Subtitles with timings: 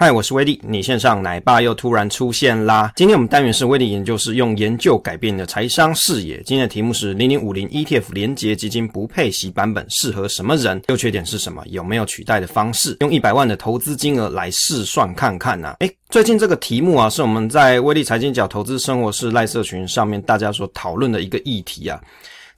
[0.00, 2.92] 嗨，我是威力，你线上奶爸又突然出现啦！
[2.94, 6.40] 今天我们单元是威力研究室用研究改变你的财商视野。
[6.46, 10.80] 今天的题目是零零五零 ETF 连接基金不配息版本适合什么人？
[10.86, 11.64] 优缺点是什么？
[11.66, 12.96] 有没有取代的方式？
[13.00, 15.76] 用一百万的投资金额来试算看看呐、啊！
[15.80, 22.00] 诶，最近这个题目啊，是我们在威力财经角投资生活室赖社群上面大家所讨论的一个议题啊。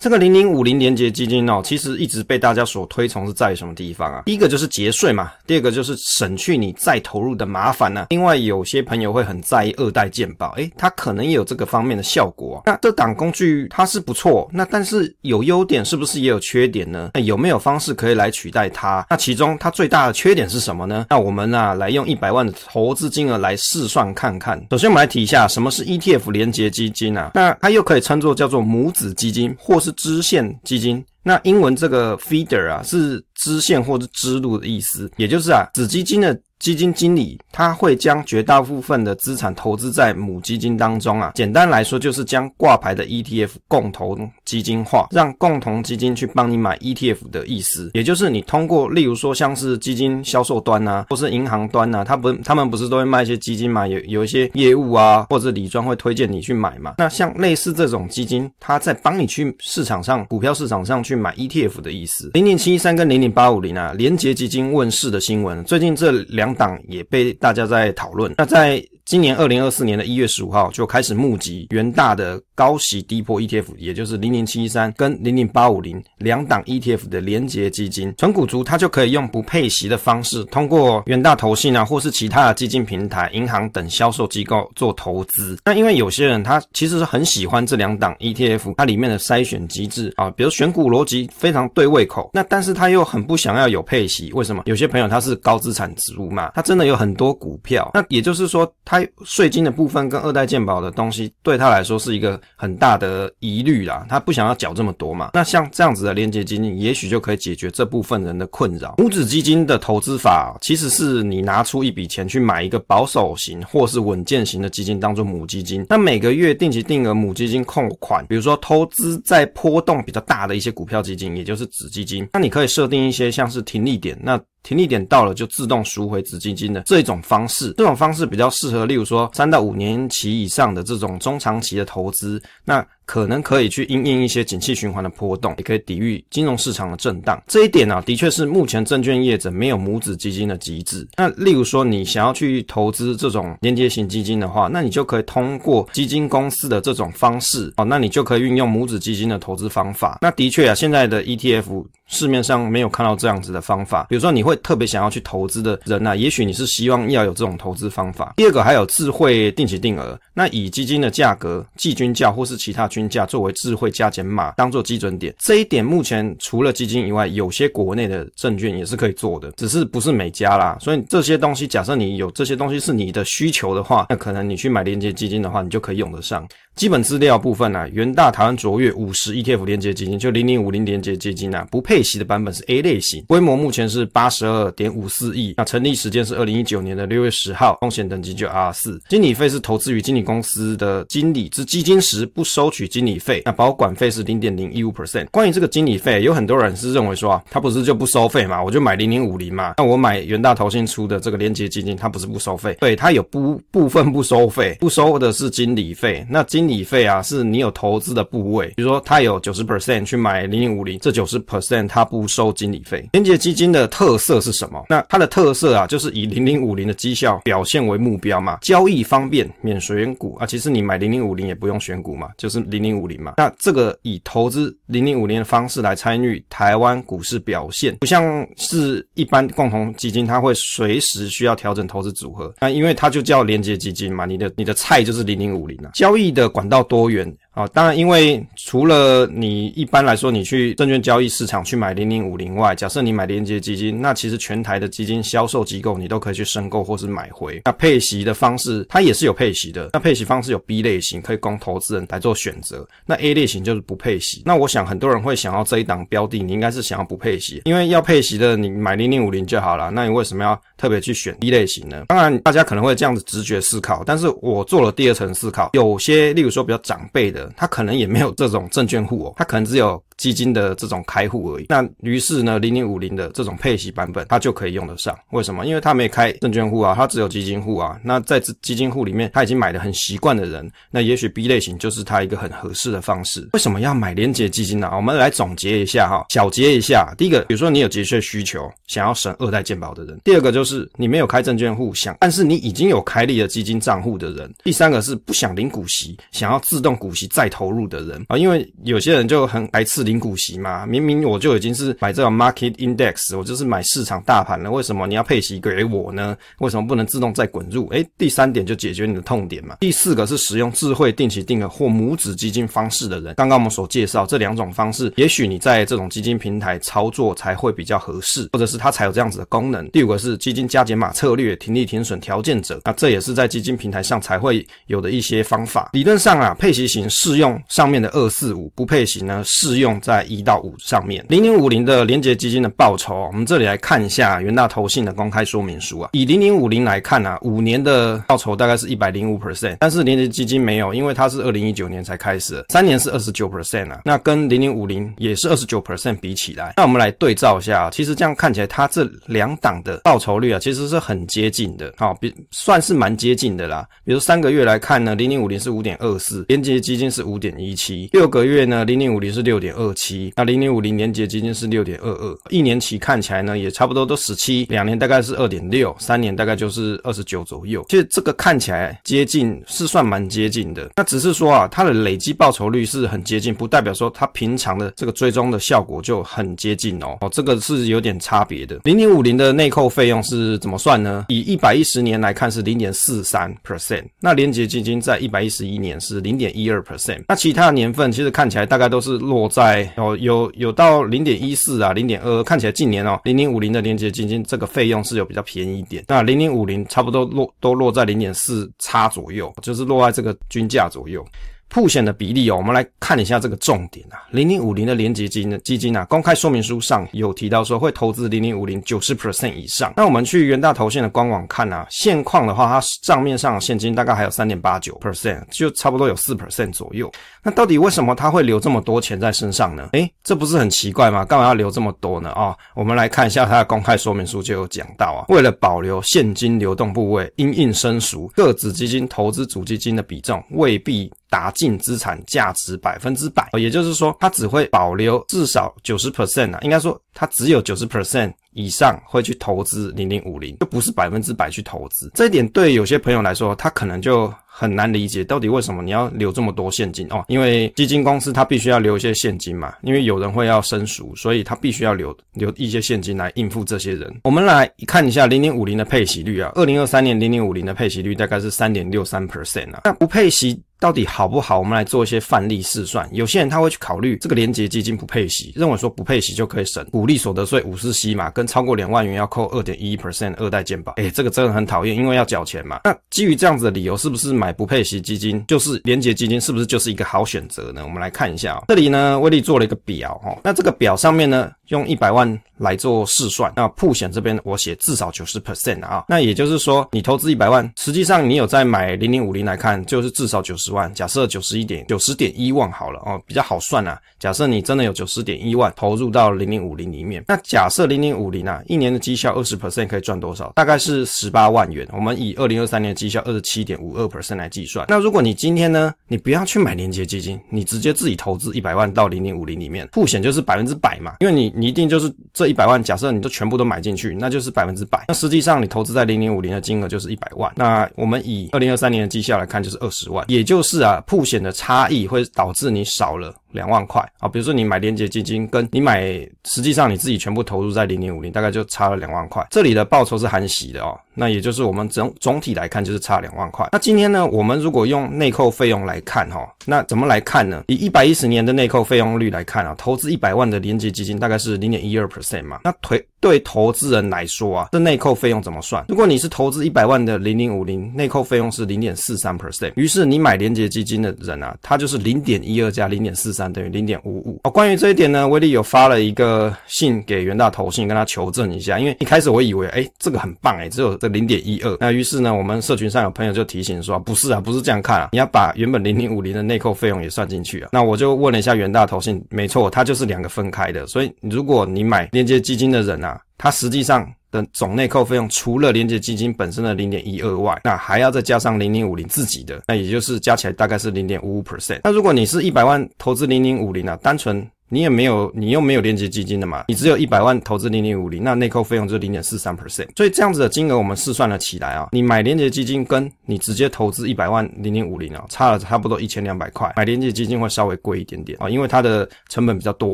[0.00, 4.22] 这个零零五零连结基金哦，其实一直被大家所推崇是在什么地方啊？
[4.24, 8.06] 第一个就是节税嘛，第二个就是省去你再投入的麻烦呢、啊。
[8.08, 12.62] 另外，有些朋友会很在意二代健保，诶，它可能也有这个方面的效果、啊。
[12.64, 17.10] 那这档工具它是不错，那但是有优点是不是也有缺点呢？
[17.12, 19.06] 那有没有方式可以来取代它？
[19.10, 21.04] 那其中它最大的缺点是什么呢？
[21.10, 24.58] 那我们啊来用一百万的投资金额来试算看看。
[24.70, 27.32] 首先，我们来提一下什么是 ETF 连结基金啊？
[27.34, 36.40] 那它又可以称作叫做母子基金，或是支线基金，那英文这个 feeder 啊是支线或者支路的意思，也就是啊子基金的。
[36.60, 47.90] 基金经理他会将绝大部分的资产投资在母基金当中啊，简单来说就是将挂牌的 ETF 共同基金化，让共同基金去帮你买 ETF 的意思。
[47.94, 53.88] 也就是你通过，例如说像是基金销售端、啊，或是银行端、啊，他不他们不是都会卖一些基金嘛？
[53.88, 56.96] 有有一些业务啊，或者理专会推荐你去买嘛。
[56.98, 62.30] 那像类似这种基金，他在帮你去市场上股票市场上去买 ETF 的意思。
[62.34, 66.49] 零零七一三跟零零八五零啊，连结基金问世的新闻，最近这两。
[66.54, 68.32] 党也被大家在讨论。
[68.38, 85.56] 那在今年二零二四年的一月十五号就开始募集元大的高息低波 ETF，也就是零零七一三跟零零八五零两档 ETF 的连结基金，存股族他就可以用不配息的方式，通过远大投信啊，或是其他的基金平台、银行等销售机构做投资。
[85.64, 92.30] 那因为有些人他其实是很喜欢这两档 ETF，它里面的筛选机制啊，比如选股逻辑非常对胃口。
[92.34, 94.64] 那但是他又很不想要有配息，为什么？
[94.66, 99.00] 有些朋友他是高资产植入嘛，他真的有很多股票，那也就是说他。
[99.24, 105.30] 税金的部分跟二代健保的东西对他来说是一个很大的疑虑啦，他不想要缴这么多嘛。
[105.34, 108.94] 那像这样子的连接基金，也许就可以解决这部分人的困扰。
[108.98, 124.40] 母子基金的投资法其实是你拿出一笔钱去买一个保守型或是稳健型的基金当做母基金，那每个月定期定额母基金控款，比如说投资在波动比较大的一些股票基金，也就是子基金，那你可以设定一些像是停利点，那。
[124.62, 132.86] 停利点到了就自动赎回子基金的这一种方式，这种方式比较适合，例如说三到五年期以上的这种中长期的投资，那。
[133.10, 137.42] 可能可以去因应一些景气循环的波动，也可以抵御金融市场的震荡。
[137.48, 141.04] 这一点呢、的确是目前证券业者没有母子基金的机制。
[141.16, 150.20] 那例如说，你想要去投资这种连接型基金的话，那你就可以通过基金公司的这种方式哦，那你就可以运用母子基金的投资方法。
[150.22, 154.06] 那的确啊，现在的 ETF 市面上没有看到这样子的方法。
[154.08, 158.34] 比如说，你会特别想要去投资的人呢、啊，也许你是希望要有这种投资方法。
[158.36, 170.76] 第二个还有智慧定期定额，那以基金的价格、季均价或是其他均价作为智慧加减码当做基准点，这一点目前除了基金以外，有些国内的证券也是可以做的，只是不是每家啦。
[170.80, 176.46] 所以这些东西，假设你有这些东西是你的需求的话，那可能你去买连接基金的话，你就可以用得上。
[176.76, 195.26] 基本资料部分啊，元大台湾卓越五十 ETF 连接基金就零零五零连接基金啊，不配息的版本是 A 类型，规模目前是八十二点五四亿，那成立时间是二零一九年的六月十号，风险等级就 R 四，经理费是投资于经理公司的经理之基金时不收取取经理费，那保管费是零点零一五 percent。
[195.30, 207.44] 关于这个经理费，有很多人是认为说啊，他不是就不收费嘛，我就买零零五零嘛，那我买元大投信出的这个连结基金，它不是不收费，对，它有部部分不收费，不收的是经理费，那经理费啊是。
[207.50, 213.04] 你有投资的部位，比如说他有九十 percent 去买零零五零，这九十 percent 他不收经理费。
[213.12, 214.84] 连结基金的特色是什么？
[214.88, 220.46] 那它的特色啊，就是以零零五零的绩效表现为目标嘛，交易方便，免选股啊。
[220.46, 223.34] 其实你买零零五零也不用选股嘛，就是零零五零嘛。
[223.36, 232.54] 那这个以投资零零五零的方式来参与台湾股市表现，不像是一般共同基金，它会随时需要调整投资组合。
[232.60, 237.30] 那因为它就叫连结基金嘛，你的你的菜就是零零五零啊，交易的管道多元。
[237.60, 247.60] 啊，当然，因为除了你一般来说，你去证券交易市场去买零零五零外，假设你买连接基金，那其实全台的基金销售机构你都可以去申购或是买回。
[247.64, 249.90] 那配息的方式，它也是有配息的。
[249.92, 252.86] 那配息方式有 B 类型，可以供投资人来做选择。
[253.04, 254.42] 那 A 类型就是不配息。
[254.46, 259.90] 那我想很多人会想要这一档标的，你应该是想要不配息，因为要配息的你买零零五零就好了。
[259.90, 262.04] 那你为什么要特别去选 B 类型呢？
[262.08, 267.49] 当然，大家可能会这样子直觉思考，但是我做了第二层思考，有些例如说比较长辈的。
[267.56, 271.66] 他可能也没有这种证券户哦，他可能只有基金的这种开户而已。
[271.70, 275.18] 那于是呢，零零五零的这种配息版本，它就可以用得上。
[275.30, 275.64] 为什么？
[275.64, 277.98] 因为它没开证券户啊，它只有基金户啊。
[278.04, 283.48] 那在这基金户里面，他已经买的很习惯的人，那也许 B 类型就是他一个很合适的方式。
[283.54, 284.90] 为什么要买连结基金呢？
[284.94, 287.14] 我们来总结一下哈，小结一下。
[287.16, 298.36] 第一个，比如说你有节税需求，想要省二代健保的人；第二个就是你没有开证券户，想但是你已经有开立了基金账户的人；第三个是不想领股息，想要自动股息再投入的人啊。
[298.36, 306.36] 因为有些人就很排斥领股息嘛，明明我就已经是买这种 market index，我就是买市场大盘了，为什么你要配息给我呢？
[306.58, 307.88] 为什么不能自动再滚入？
[307.90, 309.76] 诶，第三点就解决你的痛点嘛。
[309.78, 319.88] 第四个是使用智慧定期定额或母子基金方式的人，刚刚我们所介绍这两种方式，也许你在这种基金平台操作才会比较合适，或者是它才有这样子的功能。
[319.90, 325.90] 第五个是基金加减码策略、停利停损条件者，那这也是在基金平台上才会有的一些方法。
[325.92, 331.24] 理论上啊，配息型适用上面的二四五，不配息呢适用在一到五上面。
[331.28, 336.10] 零零五零的连结基金的报酬，我们这里来看一下元大投信的公开说明书啊。
[336.12, 344.00] 以零零五零来看啊，五年的报酬大概是一百零五 percent，但是连结基金没有，因为它是二零一九年才开始，三年是二十九 percent 啊。
[344.04, 353.86] 那跟零零五零也是二十九 percent 比起来，那我们来对照一下，其实这样看起来，它这两档的报酬率啊，其实是很接近的，好，比算是蛮接近的啦。
[354.04, 367.82] 比如三个月来看呢，零零五零是五点二四，连结基金是五点一七，六个月呢，零零五零是六点二七，那零零五零年结基金是六点二二，一年期看起来呢，也差不多都十七，两年大概是二点六，三年大概就是二十九左右。
[367.88, 370.90] 其实这个看起来接近，是算蛮接近的。
[370.96, 377.16] 那只是说啊，它的累计报酬率是很接近，不代表说它平常的这个追踪的效果就很接近哦。
[377.22, 378.78] 哦，这个是有点差别的。
[378.84, 381.24] 零零五零的内扣费用是怎么算呢？
[381.28, 401.24] 以一百一十年来看是零点四三 percent，那连结基金在一百一十一年是零点一二 percent，那其他的年份其实看起来大概都是落在哦，有有到零点一四啊，零点二，看起来近年哦，零零五零的连接基金这个费用是有比较便宜一点，那零零五零差不多落都落在零点四差左右，就是落在这个均价左右。
[401.70, 404.18] 曝险的比例哦，我们来看一下这个重点啊。
[404.32, 409.92] 零零五零的连结基金的基金啊，公开说明书上有提到说会投资零零五零九十 percent 以上。
[409.96, 417.10] 那我们去元大投信的官网看啊，现况的话，它账面上的现金大概还有三点八九 percent，就差不多有四 percent 左右。
[417.42, 419.90] 那到底为什么他会留这么多钱在身上呢？
[419.92, 421.24] 诶，这不是很奇怪吗？
[421.24, 422.30] 干嘛要留这么多呢？
[422.30, 442.10] 啊、哦，我们来看一下它的公开说明书就有讲到啊，为了保留现金流动部位，因应生熟，各子基金投资主基金的比重未必达净资产价值百分之百，也就是说，它只会保留至少九十 percent 啊，应该说它只有九十 percent 以上会去投资零零五零，就不是百分之百去投资。
[442.14, 447.24] 这一点对有些朋友来说，他可能就很难理解，到底为什么你要留这么多现金哦？
[447.28, 454.14] 因为基金公司它必须要留一些现金嘛，因为有人会要生赎，所以它必须要留留一些现金来应付这些人。
[454.24, 460.60] 我们来看一下零零五零的配息率啊，二零二三年零零五零的配息率大概是三点六三 percent 啊，那不配息。
[460.80, 461.58] 到底好不好？
[461.58, 463.06] 我们来做一些范例试算。
[463.12, 470.94] 有些人他会去考虑这个连结基金不配息，认为说不配息就可以省股利所得税五十息嘛，跟超过两万元要扣二点一 percent 二代健保。
[470.94, 472.80] 诶，这个真的很讨厌，因为要缴钱嘛。
[472.84, 477.82] 那基于这样子的理由，是不是买不配息基金就是连结基金，是不是就是一个好选择呢？
[477.84, 480.38] 我们来看一下啊，这里呢，威力做了一个表哦。
[480.42, 483.52] 那这个表上面呢，用一百万来做试算。
[483.56, 486.04] 那曝险这边我写至少九十 percent 啊。
[486.08, 490.70] 那也就是说，你投资一百万，实际上你有在买零零五零来看，就是至少九十。
[490.70, 494.00] 万，假设九十一点九十点一万好了哦，比较好算啊。
[494.20, 500.52] 假设你真的有九十点一万投入到零零五零里面，那假设零零五零啊，一年的绩效二十 percent 可以赚多少？
[500.54, 501.84] 大概是十八万元。
[501.92, 504.86] 我们以二零二三年的绩效二十七点五二 percent 来计算。
[504.88, 515.04] 那如果你今天呢，你不要去买连结基金，你直接自己投资一百万到零零五零里面，曝险就是百分之百嘛，因为你你一定就是这一百万，假设你都全部都买进去，那就是百分之百。
[515.08, 517.52] 那实际上你投资在零零五零的金额就是一百万。
[517.54, 520.62] 那我们以二零二三年的绩效来看，就是二十万，也就。
[520.70, 524.28] 是啊，铺险的差异会导致你少了两万块啊。
[524.28, 526.02] 比如说你买连结基金，跟你买
[526.44, 529.46] 实际上你自己全部投入在零零五零，大概就差了两万块。
[529.50, 533.68] 这里的报酬是含息的哦，那也就是我们总总体来看就是差两万块。
[533.72, 537.64] 那今天呢，我们如果用内扣费用来看哈，那怎么来看呢？
[537.68, 542.60] 以一百一十年的内扣费用率来看啊，投资一百万的连结基金大概是零点一二 percent 嘛。
[542.64, 545.84] 那推对投资人来说啊，这内扣费用怎么算？
[545.88, 554.38] 如果你是投资一百万的零零五零，内扣费用是零点四三 percent，于是你买连结基金的人啊，他就是零点一二加零点四三等于零点五五。
[554.42, 558.78] 啊，关于这一点呢，威力有发了一个信给元大头信，跟他求证一下。
[558.78, 561.76] 因为一开始我以为，哎，这个很棒，哎，只有这零点一二。
[561.80, 567.70] 那于是呢，我们社群上有朋友就提醒说，不是啊，不是这样看啊，你要把原本零零五零的内扣费用也算进去啊。
[567.72, 570.86] 那我就问了一下元大头信，没错，它就是两个分开的。
[570.86, 574.06] 所以如果你买链接基金的人啊，它实际上。
[574.32, 581.80] 的总内扣费用除了连接基金本身的零点一二外，那还要再加上零零五零自己的，那也就是加起来大概是零点五五 percent。
[581.82, 584.48] 那如果你是一百万投资零零五零啊，单纯。
[584.72, 586.64] 你也没有，你又没有连结基金的嘛？
[586.68, 589.88] 你只有一百万投资零零五零，那内扣费用就是零点四三 percent。
[589.96, 596.72] 所以这样子的金额我们试算了起来啊，你买连结基金跟你直接投资一百万零零五零啊，差了差不多一千两百块。
[596.76, 599.92] 买连结基金会稍微贵一点点啊，因为它的成本比较多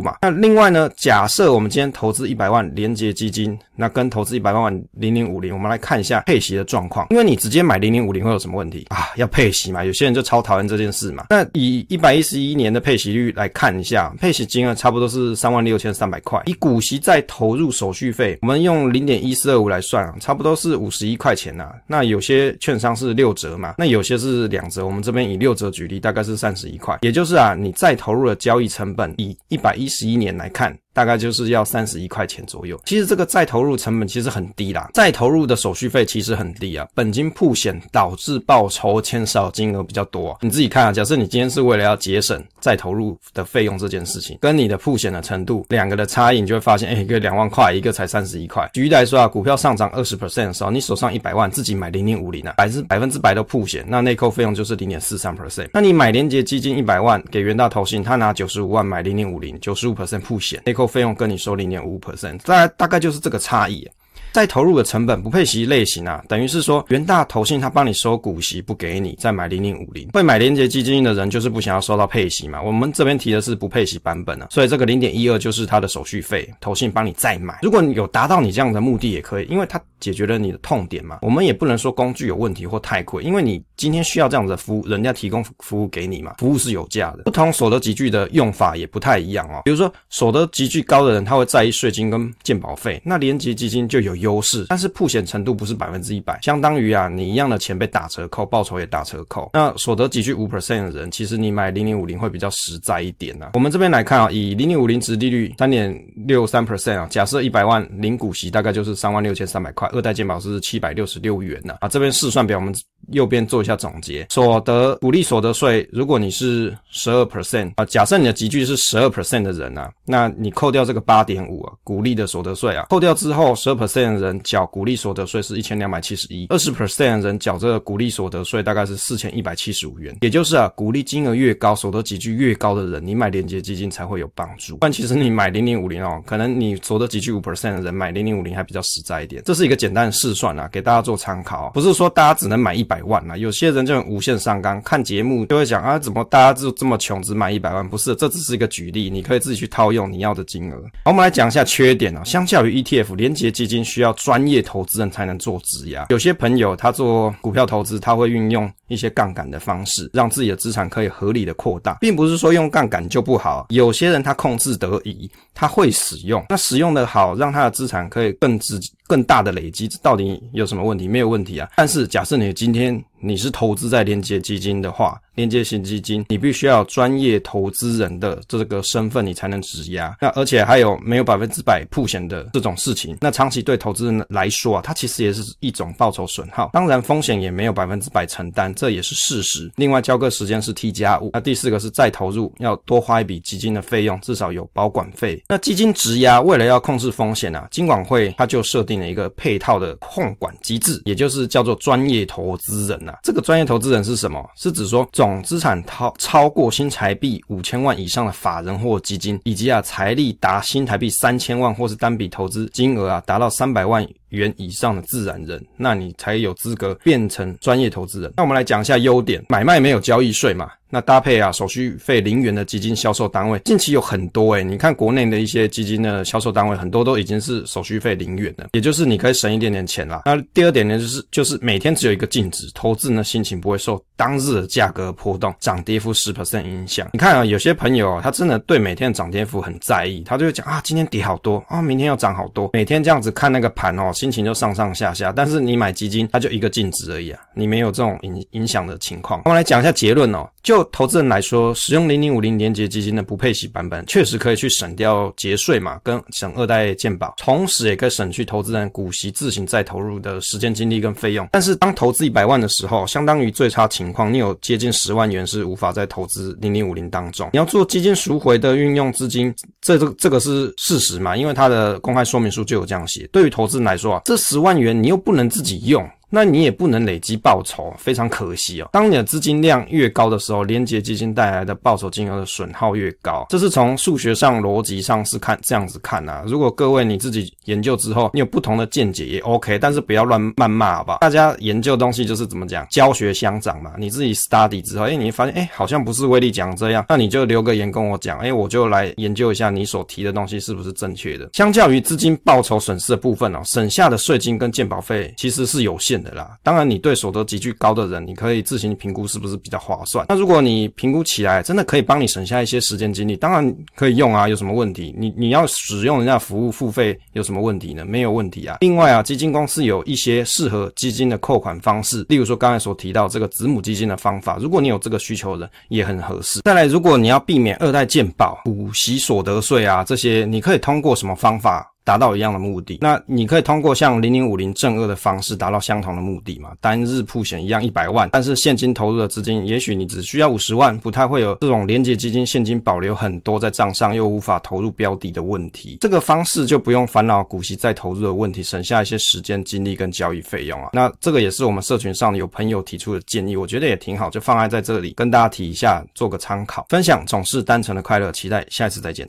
[0.01, 0.17] 嘛。
[0.21, 7.07] 那另外呢，假设我们今天投资一百万连结基金，那跟投资一百万万零零五零，我们来看一下配息的状况。
[7.11, 9.09] 因为你直接买零零五零会有什么问题啊？
[9.17, 9.83] 要配息嘛？
[9.83, 11.27] 有些人就超讨厌这件事嘛。
[11.31, 15.37] 那以一百一十一年的配息率来看一下，配息金额差不多是。
[15.37, 24.85] 三万六千三百块，以股息再投入手续费，我们用零点一四二五来算啊，差不多是五十一块钱呐、那有些券商是六折嘛，那有些是两折。
[24.85, 26.99] 我们这边以六折举例，大概是三十一块。
[27.03, 30.77] 也就是啊，你再投入的交易成本，以一百一十一年来看。
[30.97, 32.81] 大概就是要三十一块钱左右。
[32.87, 36.89] 其实这个再投入成本其实很低啦，再投入的手续费其实很低啊。
[36.95, 40.39] 本金铺险导致报酬减少金额比较多啊。
[40.41, 48.67] 你自己看啊，假设你今天是为了要节省再投入的费用这件事情，跟你的铺险的程度两个的差异，你就会发现，哎，一个两万块，一个才三十一块。
[48.73, 55.69] 举例来说啊，股票上涨二十 percent 的时候，你手上一百万，自己买零零五零啊，百分之百分之百的曝险，那内扣费用就是零点四三 percent。
[55.75, 60.86] 那你买连结基金一百万给元大投信，他拿九十五万买零零五零，九十五 percent 铺险，内扣。
[60.87, 63.89] 费用跟你收零点五 percent，大大概就是这个差异。
[64.37, 70.07] 再投入的成本不配息类型啊，等于是说元大投信他帮你收股息不给你，再买零零五零。
[70.13, 72.61] 会买连结基金的人就是不想要收到配息嘛。
[72.61, 77.61] 我们这边提的是不配息版本啊，所以这个零点一二就是它的手续费，投信帮你再买。
[77.63, 81.21] 如果你有达到你这样的目的也可以，因为它解决了你的痛点嘛。
[81.23, 87.23] 我们也不能说工具有问题或太贵，因为你今天需要这样子的服务，人家提供服务给你嘛，服务是有价的。
[87.23, 89.63] 不同所得级距的用法也不太一样哦。
[89.65, 99.51] 比如说所得级距高的人，他会在意税金跟健保费，那连结基金就有优势，但是曝险程度不是百分之一百，相当于啊，你一样的钱被打折扣，报酬也打折扣。
[99.53, 103.51] 那所得几句五 percent 的人，其实你买零零五零会比较实在一点呢、啊。
[103.55, 111.77] 我们这边来看啊，以零零五零值利率三点六三 percent 啊，假设一百万零股息大概就是三万六千三百块，二代健保是七百六十六元呢。
[111.81, 112.75] 啊，这边试算表我们
[113.13, 124.97] 右边做一下总结，所得股利所得税，如果你是十二 percent 啊，假设你的集聚是十二 percent 的人啊，那你扣掉这个八点五啊，股利的所得税啊，扣掉之后十二 percent 的人缴股利。
[124.97, 134.79] 所得税是一千两百七十一，二十 percent 的人缴这个股利所得税大概是四千一百七十五元，也就是啊，股利金额越高，所得集聚越高的人，你买连结基金才会有帮助。
[134.81, 139.43] 但其实你买零零五零哦，可能你所得集聚五 percent 的人买零零五零还比较实在一点。
[139.45, 141.71] 这是一个简单的试算啊，给大家做参考。
[141.75, 147.87] 不是说大家只能买一百百万啊，有些人就很无限上纲，看节目就会讲啊，怎么大家就这么穷，只买一百万？
[147.87, 150.77] 不是，这只是一个举例，你可以自己去套用你要的金额。
[151.05, 155.61] 好，我们来讲一下缺点啊，相较于 ETF，连结基金需要专业投资人才能做。
[155.67, 163.67] 质押，有些朋友他做股票投资，他会运用一些杠杆的方式，让自己的资产可以合理的扩大，并不是说用杠杆就不好。
[163.71, 171.07] 有些人他控制得宜，他会使用，那使用的好，让他的资产可以更直更大的累积，到底有什么问题？
[171.09, 171.69] 没有问题啊。
[171.77, 180.17] 但是假设你今天你是投资在连结基金的话，连结型基金，你必须要专业投资人的这个身份，你才能质押。
[180.21, 183.17] 那而且还有没有百分之百曝险的这种事情？
[183.21, 186.71] 那长期对投资人来说啊，它其实也是一种报酬损耗。
[186.73, 189.71] 当然风险也没有百分之百承担，这也是事实。
[189.77, 191.31] 另外交割时间是 T 加五。
[191.33, 195.43] 那第四个是再投入要多花一笔基金的费用，至少有保管费。
[195.49, 203.19] 那基金质押为了要控制风险啊，金管会它就设定了一个配套的控管机制，也就是叫做专业投资人啊。
[203.23, 204.45] 这个专业投资人是什么？
[204.55, 218.33] 是指说总资产超超过新台币五千万以上的法人或基金，以及啊财力达新台币三千万或是单笔投资金额啊达到三百万元以上的自然人，那你才有资格变成专业投资人。
[218.37, 220.71] 那我们来讲一下优点：买卖没有交易税嘛。
[220.89, 230.23] 那搭配啊，手续费零元的基金销售单位，近期有很多诶、你看国内的一些基金的销售单位，很多都已经是手续费零元的，也就是你可以省一点点钱啦。
[230.25, 237.09] 那第二点呢，就是就是每天只有一个净值，投资呢心情不会受当日的价格波动、涨跌幅十 percent 影响。
[237.13, 245.31] 你看啊，有些朋友啊，他真的对每天的涨跌幅很在意，他就会讲啊，今天跌好多啊，明天要涨好多，每天这样子看那个盘哦，心情就上上下下。
[245.31, 249.43] 但是你买基金，它就一个净值而已啊，你没有这种影影响的情况。
[249.45, 250.49] 我们来讲一下结论哦。
[250.63, 261.49] 就投资人来说，使用零零五零连结基金的不配息版本，确实可以去省掉节税嘛，跟省二代健保，同时也可以省去投资人股息自行再投入的时间、精力跟费用。
[261.53, 267.49] 但是当投资一百万的时候，相当于最差情况，你有接近十万元是无法再投资零零五零当中。
[267.53, 271.37] 你要做基金赎回的运用资金，这这这个是事实嘛？
[271.37, 273.25] 因为它的公开说明书就有这样写。
[273.31, 276.09] 对于投资人来说啊，这十万元你又不能自己用。
[276.37, 278.91] 那你也不能累积报酬，非常可惜哦。
[278.93, 286.45] 当你的资金量越高的时候，连结基金带来的报酬金额的损耗越高，这是从数学上、逻辑上是看这样子看啊。
[286.47, 291.19] 如果各位你自己研究之后，你有不同的见解也 OK，但是不要乱谩骂，好不好？
[291.23, 293.95] 大家研究东西就是怎么讲，教学相长嘛。
[293.97, 301.49] 你自己 study 之后，哎，你发现哎，好像不是威利讲这样，那你就留个言跟我讲，哎，我就来研究一下你所提的东西是不是正确的。
[301.55, 306.57] 相较于资金报酬损失的部分哦，省下的税金跟健保费其实是有限的啦。
[306.63, 310.27] 当然，你对所得极具高的人，你可以自行评估是不是比较划算。
[310.29, 315.15] 那如果你评估起来真的可以帮你省下一些时间精力，当然可以用啊，有什么问题？
[315.17, 318.05] 你你要使用人家服务付费有什么问题呢？
[318.05, 318.79] 没有问题啊。
[318.81, 326.61] 另外啊，基金公司有一些适合基金的扣款方式，例如说刚才所提到这个子母基金的方法，如果你有这个需求的人也很合适。
[326.61, 331.91] 再来，如果你要避免二代健保、股息所得税啊这些，你可以通过什么方法？
[332.07, 336.71] 达到一样的目的，那你可以通过像零零五零正二的方式达到相同的目的嘛？
[336.81, 345.99] 单日铺险一样一百万，但是现金投入的资金，也许你只需要五十万，不太会有这种连结基金现金保留很多在账上又无法投入标的的问题。
[346.01, 350.91] 这个方式就不用烦恼股息再投入的问题，省下一些时间、精力跟交易费用啊。
[350.93, 356.87] 那这个也是我们社群上有朋友提出的建议，我觉得也挺好，就放在在这里跟大家提一下，做个参考。
[356.89, 359.25] 分享总是单纯的快乐，期待下一次再见。